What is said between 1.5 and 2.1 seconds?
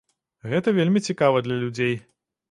людзей.